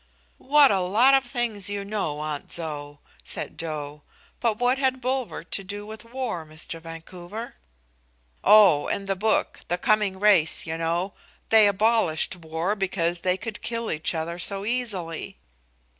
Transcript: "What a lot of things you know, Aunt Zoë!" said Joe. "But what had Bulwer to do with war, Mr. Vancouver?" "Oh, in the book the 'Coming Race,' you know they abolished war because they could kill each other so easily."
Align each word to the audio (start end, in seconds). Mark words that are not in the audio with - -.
"What 0.39 0.71
a 0.71 0.79
lot 0.79 1.13
of 1.13 1.23
things 1.23 1.69
you 1.69 1.85
know, 1.85 2.21
Aunt 2.21 2.47
Zoë!" 2.47 2.97
said 3.23 3.55
Joe. 3.55 4.01
"But 4.39 4.57
what 4.57 4.79
had 4.79 4.99
Bulwer 4.99 5.43
to 5.43 5.63
do 5.63 5.85
with 5.85 6.05
war, 6.05 6.43
Mr. 6.43 6.81
Vancouver?" 6.81 7.53
"Oh, 8.43 8.87
in 8.87 9.05
the 9.05 9.15
book 9.15 9.59
the 9.67 9.77
'Coming 9.77 10.19
Race,' 10.19 10.65
you 10.65 10.75
know 10.75 11.13
they 11.49 11.67
abolished 11.67 12.35
war 12.37 12.75
because 12.75 13.21
they 13.21 13.37
could 13.37 13.61
kill 13.61 13.91
each 13.91 14.15
other 14.15 14.39
so 14.39 14.65
easily." 14.65 15.37